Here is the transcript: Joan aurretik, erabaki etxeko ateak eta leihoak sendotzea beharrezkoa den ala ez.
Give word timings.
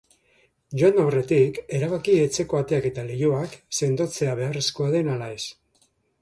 Joan 0.79 0.95
aurretik, 1.01 1.59
erabaki 1.79 2.15
etxeko 2.21 2.59
ateak 2.61 2.87
eta 2.91 3.05
leihoak 3.11 3.55
sendotzea 3.81 4.35
beharrezkoa 4.41 4.91
den 4.97 5.13
ala 5.19 5.31
ez. 5.37 5.41